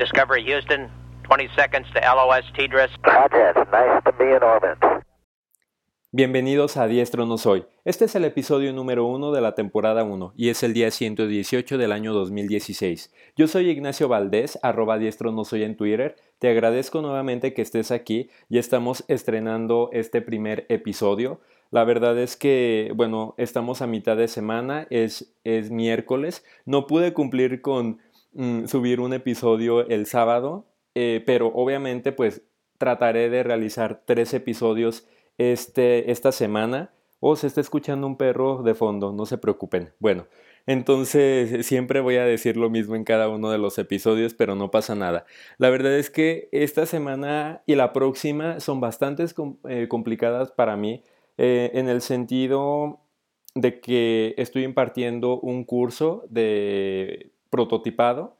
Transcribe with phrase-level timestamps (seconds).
[0.00, 0.88] Discovery Houston,
[1.24, 2.88] 20 seconds to LOS TDRIS.
[3.70, 4.78] nice to be in orbit.
[6.10, 7.66] Bienvenidos a Diestro No Soy.
[7.84, 11.76] Este es el episodio número 1 de la temporada 1 y es el día 118
[11.76, 13.12] del año 2016.
[13.36, 16.16] Yo soy Ignacio Valdés, arroba Diestro No Soy en Twitter.
[16.38, 21.42] Te agradezco nuevamente que estés aquí y estamos estrenando este primer episodio.
[21.70, 26.44] La verdad es que, bueno, estamos a mitad de semana, es, es miércoles.
[26.64, 28.00] No pude cumplir con
[28.32, 32.42] mm, subir un episodio el sábado, eh, pero obviamente pues
[32.78, 35.06] trataré de realizar tres episodios
[35.38, 36.92] este, esta semana.
[37.22, 39.92] O se está escuchando un perro de fondo, no se preocupen.
[39.98, 40.26] Bueno,
[40.66, 44.70] entonces siempre voy a decir lo mismo en cada uno de los episodios, pero no
[44.70, 45.26] pasa nada.
[45.58, 49.26] La verdad es que esta semana y la próxima son bastante
[49.68, 51.04] eh, complicadas para mí
[51.36, 53.00] eh, en el sentido
[53.54, 58.36] de que estoy impartiendo un curso de prototipado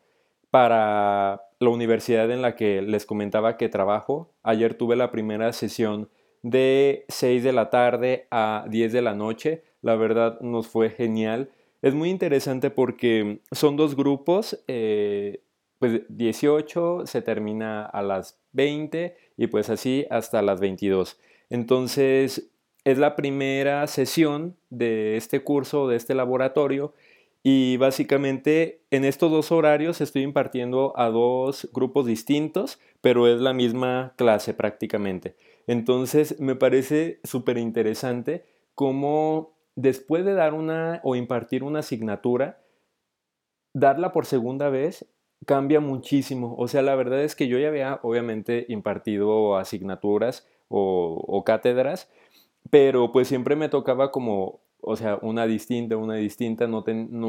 [0.51, 4.33] para la universidad en la que les comentaba que trabajo.
[4.43, 6.09] Ayer tuve la primera sesión
[6.43, 9.63] de 6 de la tarde a 10 de la noche.
[9.83, 11.51] La verdad nos fue genial.
[11.83, 15.43] Es muy interesante porque son dos grupos, eh,
[15.79, 21.19] pues 18 se termina a las 20 y pues así hasta las 22.
[21.49, 22.51] Entonces
[22.85, 26.95] es la primera sesión de este curso, de este laboratorio
[27.43, 33.55] y básicamente en estos dos horarios estoy impartiendo a dos grupos distintos, pero es la
[33.55, 35.37] misma clase prácticamente.
[35.67, 42.61] Entonces me parece súper interesante cómo después de dar una o impartir una asignatura,
[43.73, 45.07] darla por segunda vez
[45.47, 46.55] cambia muchísimo.
[46.59, 52.09] O sea, la verdad es que yo ya había obviamente impartido asignaturas o, cátedras,
[52.71, 56.85] pero pues siempre me tocaba como, o sea, una distinta, una distinta, no,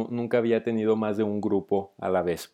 [0.09, 2.53] nunca había tenido más de un grupo a la vez.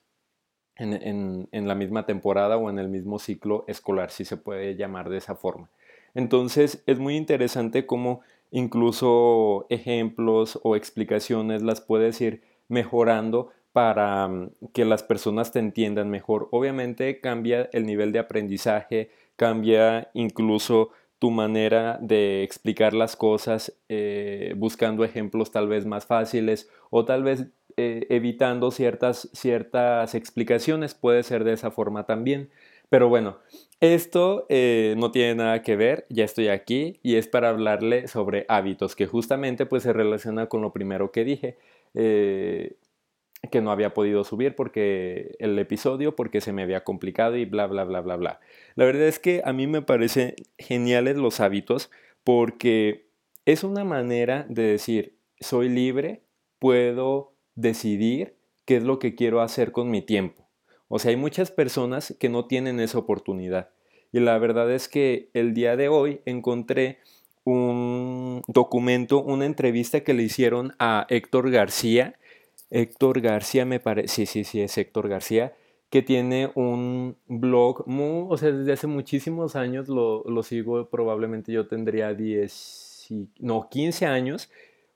[0.79, 5.09] En, en, la misma temporada o en el mismo ciclo escolar, si se puede llamar
[5.09, 5.71] de esa forma.
[6.13, 14.49] Entonces es muy interesante cómo incluso ejemplos o explicaciones las puedes ir mejorando para mm,
[14.73, 16.47] que las personas te entiendan mejor.
[16.51, 20.89] Obviamente cambia el nivel de aprendizaje, cambia incluso
[21.19, 27.23] tu manera de explicar las cosas eh, buscando ejemplos tal vez más fáciles o tal
[27.23, 32.49] vez eh, evitando ciertas, ciertas explicaciones, puede ser de esa forma también.
[32.89, 33.39] Pero bueno,
[33.81, 38.45] esto eh, no tiene nada que ver, ya estoy aquí y es para hablarle sobre
[38.47, 41.57] hábitos, que justamente pues se relaciona con lo primero que dije,
[43.47, 47.67] que no había podido subir porque el episodio, porque se me había complicado y bla,
[47.67, 48.39] bla, bla, bla, bla.
[48.75, 51.89] La verdad es que a mí me parecen geniales los hábitos
[52.23, 53.07] porque
[53.45, 56.21] es una manera de decir, soy libre,
[56.59, 58.35] puedo decidir
[58.65, 60.47] qué es lo que quiero hacer con mi tiempo.
[60.89, 63.69] O sea, hay muchas personas que no tienen esa oportunidad.
[64.11, 66.99] Y la verdad es que el día de hoy encontré
[67.43, 72.19] un documento, una entrevista que le hicieron a Héctor García,
[72.69, 75.55] Héctor García, me parece, sí, sí, sí, es Héctor García,
[75.89, 81.67] que tiene un blog, muy, o sea, desde hace muchísimos años lo, sigo, probablemente yo
[81.67, 83.07] tendría 10,
[83.39, 84.49] no, 15 años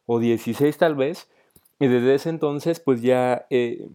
[0.05, 1.29] o 16 tal vez,
[1.79, 3.87] y desde ese entonces pues ya eh,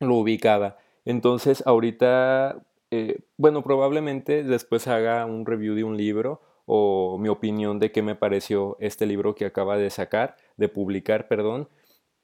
[0.00, 0.78] lo ubicaba.
[1.04, 7.78] Entonces ahorita, eh, bueno, probablemente después haga un review de un libro o mi opinión
[7.78, 11.68] de qué me pareció este libro que acaba de sacar, de publicar, perdón.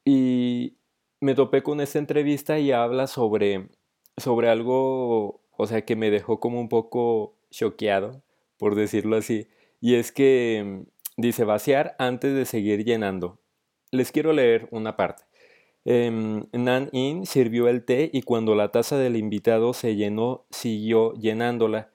[0.05, 0.78] Y
[1.21, 3.69] me topé con esta entrevista y habla sobre,
[4.17, 8.23] sobre algo, o sea, que me dejó como un poco choqueado,
[8.59, 9.49] por decirlo así.
[9.81, 10.85] Y es que
[11.17, 13.41] dice vaciar antes de seguir llenando.
[13.91, 15.25] Les quiero leer una parte.
[15.85, 21.15] Em, Nan In sirvió el té y cuando la taza del invitado se llenó, siguió
[21.15, 21.91] llenándola.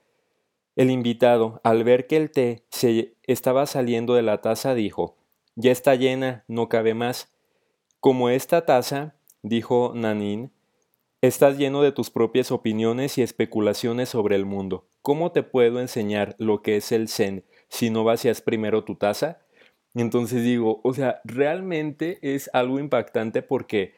[0.76, 5.18] El invitado, al ver que el té se estaba saliendo de la taza, dijo,
[5.56, 7.33] Ya está llena, no cabe más.
[8.03, 10.52] Como esta taza, dijo Nanin,
[11.22, 14.89] estás lleno de tus propias opiniones y especulaciones sobre el mundo.
[15.01, 19.39] ¿Cómo te puedo enseñar lo que es el Zen si no vacías primero tu taza?
[19.95, 23.94] Entonces digo, o sea, realmente es algo impactante porque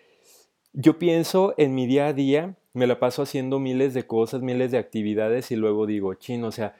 [0.71, 4.69] yo pienso en mi día a día, me la paso haciendo miles de cosas, miles
[4.69, 6.75] de actividades y luego digo, chino, o sea,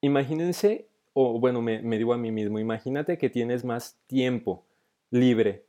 [0.00, 4.64] imagínense, o bueno, me, me digo a mí mismo, imagínate que tienes más tiempo
[5.10, 5.65] libre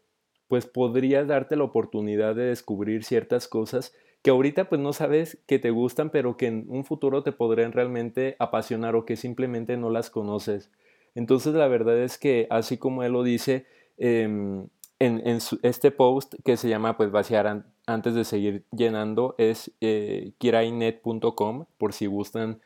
[0.47, 5.59] pues podrías darte la oportunidad de descubrir ciertas cosas que ahorita pues no sabes que
[5.59, 9.89] te gustan, pero que en un futuro te podrían realmente apasionar o que simplemente no
[9.89, 10.71] las conoces.
[11.15, 13.65] Entonces la verdad es que así como él lo dice
[13.97, 14.67] em,
[14.99, 21.65] en, este post que se llama pues vaciar antes de seguir llenando es eh, kirainet.com
[21.77, 22.59] por si gustan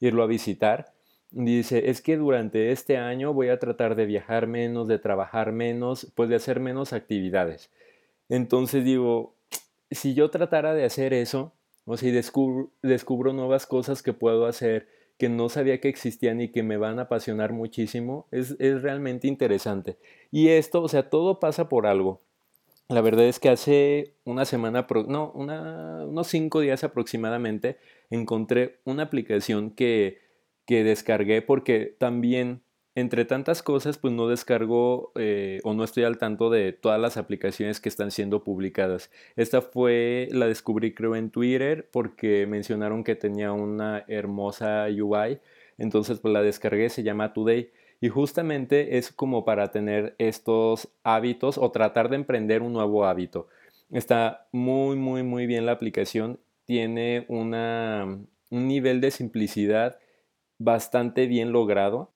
[0.00, 0.92] irlo a visitar.
[1.30, 6.10] Dice, es que durante este año voy a tratar de viajar menos, de trabajar menos,
[6.14, 7.70] pues de hacer menos actividades.
[8.28, 9.34] Entonces digo,
[9.90, 11.52] si yo tratara de hacer eso,
[11.84, 14.88] o si descubro, nuevas cosas que puedo hacer,
[15.18, 19.26] que no sabía que existían y que me van a apasionar muchísimo, es, es realmente
[19.26, 19.98] interesante.
[20.30, 22.20] Y esto, o sea, todo pasa por algo.
[22.88, 27.78] La verdad es que hace una semana, no, unos cinco días aproximadamente,
[28.08, 30.27] encontré una aplicación que,
[30.68, 32.60] que descargué porque también,
[32.94, 37.16] entre tantas cosas, pues no descargo eh, o no estoy al tanto de todas las
[37.16, 39.10] aplicaciones que están siendo publicadas.
[39.34, 45.40] Esta fue, la descubrí creo en Twitter porque mencionaron que tenía una hermosa UI,
[45.78, 47.70] entonces pues la descargué, se llama Today.
[48.02, 53.48] Y justamente es como para tener estos hábitos o tratar de emprender un nuevo hábito.
[53.90, 56.38] Está muy, muy, muy bien la aplicación.
[56.66, 58.18] Tiene una,
[58.50, 59.98] un nivel de simplicidad
[60.58, 62.10] bastante bien logrado.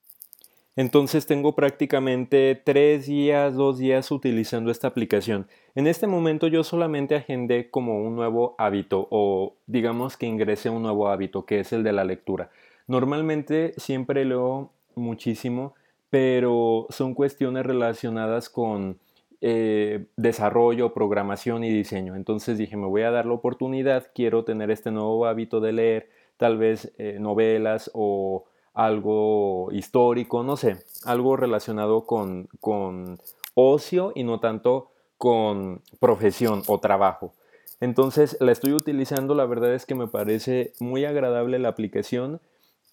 [0.75, 5.47] Entonces tengo prácticamente tres días, dos días utilizando esta aplicación.
[5.75, 10.83] En este momento yo solamente agendé como un nuevo hábito o digamos que ingresé un
[10.83, 12.51] nuevo hábito que es el de la lectura.
[12.87, 15.75] Normalmente siempre leo muchísimo,
[16.09, 18.99] pero son cuestiones relacionadas con
[19.43, 22.17] eh, desarrollo, programación y diseño.
[22.17, 26.11] Entonces dije, me voy a dar la oportunidad, quiero tener este nuevo hábito de leer,
[26.43, 33.21] tal vez eh, novelas o algo histórico, no sé, algo relacionado con, con
[33.55, 37.33] ocio y no tanto con profesión o trabajo.
[37.79, 42.41] Entonces la estoy utilizando, la verdad es que me parece muy agradable la aplicación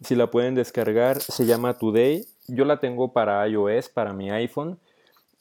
[0.03, 2.27] si la pueden descargar, se llama Today.
[2.47, 4.77] Yo la tengo para iOS, para mi iPhone.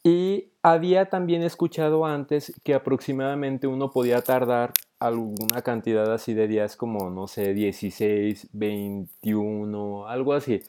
[0.03, 6.77] Y había también escuchado antes que aproximadamente uno podía tardar alguna cantidad así de días
[6.77, 10.63] como, no sé, 16, 21, algo así,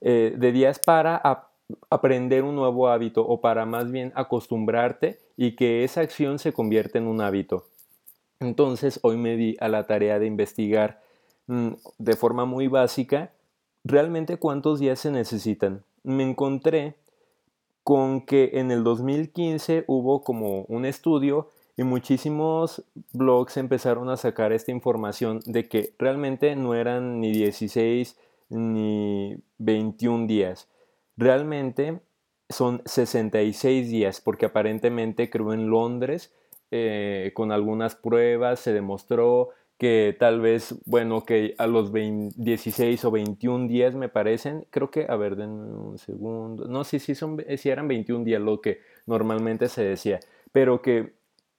[0.00, 1.20] eh, de días para
[1.90, 6.98] aprender un nuevo hábito o para más bien acostumbrarte y que esa acción se convierta
[6.98, 7.66] en un hábito.
[8.40, 11.00] Entonces hoy me di a la tarea de investigar
[11.46, 13.32] mm, de forma muy básica
[13.84, 15.82] realmente cuántos días se necesitan.
[16.02, 16.96] Me encontré
[17.82, 24.52] con que en el 2015 hubo como un estudio y muchísimos blogs empezaron a sacar
[24.52, 28.18] esta información de que realmente no eran ni 16
[28.48, 30.68] ni 21 días.
[31.16, 32.00] Realmente
[32.48, 36.32] son 66 días porque aparentemente creo en Londres
[36.70, 43.10] eh, con algunas pruebas se demostró que tal vez, bueno, que a los 16 o
[43.10, 47.44] 21 días me parecen, creo que, a ver, denme un segundo, no, sí, sí, son,
[47.58, 50.18] si eran 21 días lo que normalmente se decía,
[50.50, 51.15] pero que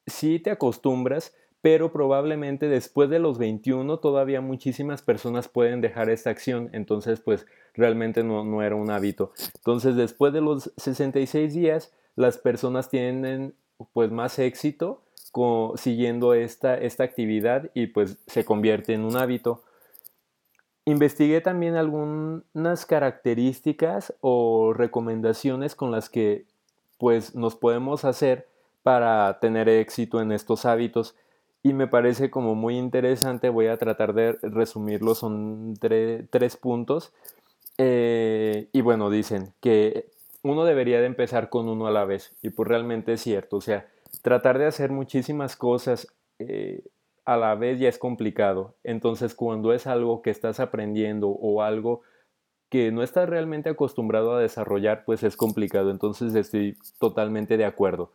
[0.07, 6.29] sí te acostumbras, pero probablemente después de los 21 todavía muchísimas personas pueden dejar esta
[6.29, 9.31] acción, entonces pues realmente no, no era un hábito.
[9.55, 13.53] Entonces después de los 66 días, las personas tienen
[13.93, 15.03] pues más éxito
[15.75, 19.63] siguiendo esta, esta actividad y pues se convierte en un hábito.
[20.85, 26.45] Investigué también algunas características o recomendaciones con las que
[26.97, 28.47] pues nos podemos hacer
[28.87, 31.13] para tener éxito en estos hábitos
[31.61, 37.11] y me parece como muy interesante, voy a tratar de resumirlo, son tres puntos
[37.77, 40.09] eh, y bueno, dicen que
[40.41, 43.61] uno debería de empezar con uno a la vez y pues realmente es cierto, o
[43.61, 43.87] sea,
[44.21, 46.07] tratar de hacer muchísimas cosas
[46.39, 46.81] eh,
[47.25, 48.75] a la vez ya es complicado.
[48.85, 52.03] Entonces, cuando es algo que estás aprendiendo o algo
[52.69, 55.91] que no estás realmente acostumbrado a desarrollar, pues es complicado.
[55.91, 58.13] Entonces, estoy totalmente de acuerdo.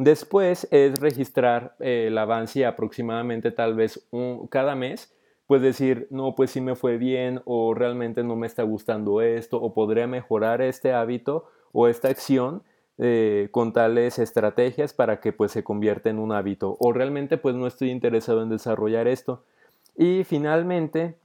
[0.00, 4.08] Después es registrar el avance aproximadamente tal vez
[4.48, 5.14] cada mes,
[5.46, 9.60] pues decir, no, pues sí me fue bien o realmente no me está gustando esto
[9.60, 12.62] o podría mejorar este hábito o esta acción
[12.96, 17.54] eh, con tales estrategias para que pues se convierta en un hábito o realmente pues
[17.54, 19.44] no estoy interesado en desarrollar esto.
[19.98, 21.18] Y finalmente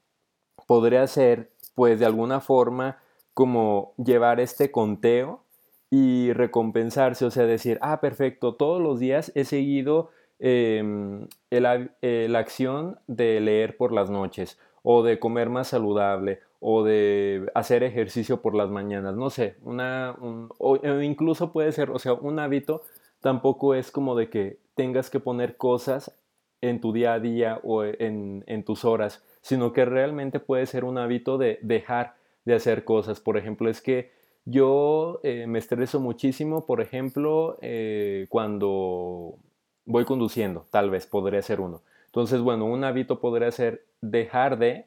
[0.67, 2.97] podría ser pues de alguna forma
[3.33, 5.44] como llevar este conteo
[5.89, 12.39] y recompensarse, o sea, decir, ah, perfecto, todos los días he seguido em, eh, la
[12.39, 18.41] acción de leer por las noches o de comer más saludable o de hacer ejercicio
[18.41, 20.15] por las mañanas, no sé, una,
[20.57, 22.83] o incluso puede ser, o sea, un hábito
[23.21, 26.15] tampoco es como de que tengas que poner cosas
[26.61, 30.97] en tu día a día o en, tus horas, sino que realmente puede ser un
[30.97, 32.15] hábito de dejar
[32.45, 33.19] de hacer cosas.
[33.19, 34.11] Por ejemplo, es que
[34.45, 39.35] yo eh, me estreso muchísimo, por ejemplo, eh, cuando
[39.85, 41.81] voy conduciendo, tal vez podría ser uno.
[42.05, 44.85] Entonces, bueno, un hábito podría ser dejar de,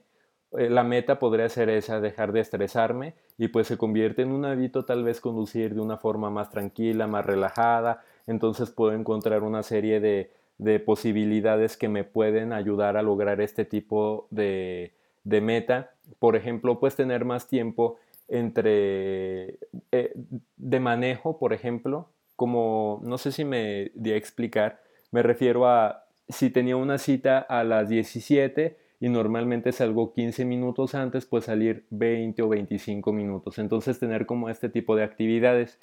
[0.57, 4.45] eh, la meta podría ser esa, dejar de estresarme y pues se convierte en un
[4.45, 9.63] hábito tal vez conducir de una forma más tranquila, más relajada, entonces puedo encontrar una
[9.63, 14.93] serie de, de posibilidades que me pueden ayudar a lograr este tipo de,
[15.25, 15.91] de meta.
[16.19, 17.97] Por ejemplo, pues tener más tiempo
[18.29, 19.59] entre
[19.91, 20.13] eh,
[20.57, 24.81] de manejo, por ejemplo, como no sé si me di a explicar,
[25.11, 30.95] me refiero a si tenía una cita a las 17 y normalmente salgo 15 minutos
[30.95, 33.59] antes, pues salir 20 o 25 minutos.
[33.59, 35.79] Entonces tener como este tipo de actividades.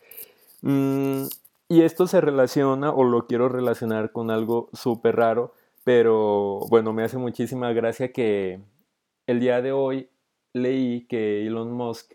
[0.62, 1.24] Mm,
[1.70, 7.04] y esto se relaciona o lo quiero relacionar con algo súper raro, pero bueno, me
[7.04, 8.60] hace muchísima gracia que
[9.28, 10.10] el día de hoy
[10.54, 12.14] leí que Elon Musk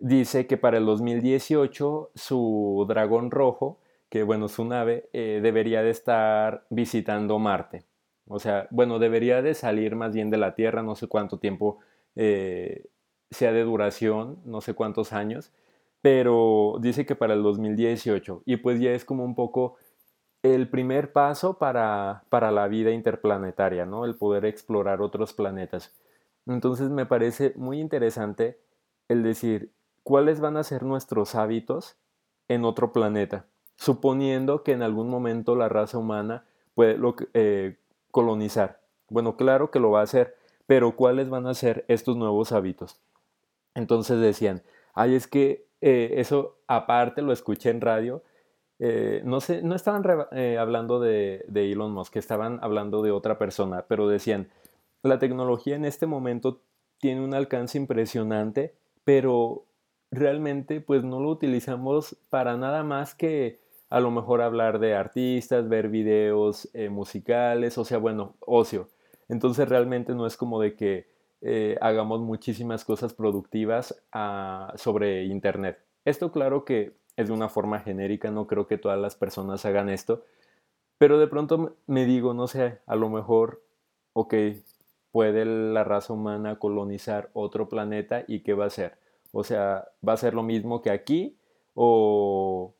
[0.00, 5.90] dice que para el 2018 su dragón rojo, que bueno, su nave, eh, debería de
[5.90, 7.84] estar visitando Marte.
[8.26, 11.78] O sea, bueno, debería de salir más bien de la Tierra, no sé cuánto tiempo
[12.16, 12.86] eh,
[13.30, 15.52] sea de duración, no sé cuántos años,
[16.02, 18.42] pero dice que para el 2018.
[18.46, 19.76] Y pues ya es como un poco
[20.42, 24.04] el primer paso para, para la vida interplanetaria, ¿no?
[24.04, 25.92] El poder explorar otros planetas.
[26.46, 28.58] Entonces me parece muy interesante
[29.08, 31.96] el decir cuáles van a ser nuestros hábitos
[32.48, 36.98] en otro planeta, suponiendo que en algún momento la raza humana puede
[37.34, 37.78] eh,
[38.10, 38.80] colonizar.
[39.08, 43.00] Bueno, claro que lo va a hacer, pero ¿cuáles van a ser estos nuevos hábitos?
[43.74, 44.62] Entonces decían,
[44.94, 48.22] ay, es que eh, eso aparte lo escuché en radio,
[48.78, 50.02] eh, no sé, no estaban
[50.58, 54.48] hablando de, de Elon Musk, estaban hablando de otra persona, pero decían,
[55.02, 56.62] la tecnología en este momento
[56.98, 59.66] tiene un alcance impresionante, pero
[60.10, 65.68] realmente pues no lo utilizamos para nada más que a lo mejor hablar de artistas,
[65.68, 68.88] ver videos eh, musicales, o sea, bueno, ocio.
[69.28, 71.08] Entonces realmente no es como de que
[71.40, 75.78] eh, hagamos muchísimas cosas productivas ah, sobre Internet.
[76.04, 79.88] Esto claro que es de una forma genérica, no creo que todas las personas hagan
[79.88, 80.24] esto,
[80.98, 83.62] pero de pronto me digo, no sé, a lo mejor,
[84.12, 84.34] ok,
[85.10, 88.99] puede la raza humana colonizar otro planeta y qué va a hacer.
[89.32, 91.38] O sea, va a ser lo mismo que aquí
[91.74, 92.74] o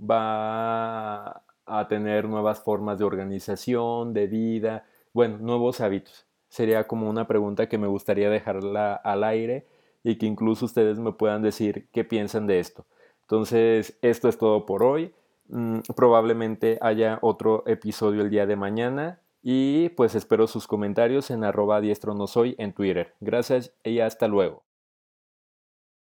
[0.00, 6.26] va a tener nuevas formas de organización, de vida, bueno, nuevos hábitos.
[6.48, 9.66] Sería como una pregunta que me gustaría dejarla al aire
[10.04, 12.86] y que incluso ustedes me puedan decir qué piensan de esto.
[13.22, 15.12] Entonces, esto es todo por hoy.
[15.48, 19.20] Mm, probablemente haya otro episodio el día de mañana.
[19.42, 22.14] Y pues espero sus comentarios en arroba diestro
[22.58, 23.14] en Twitter.
[23.20, 24.65] Gracias y hasta luego.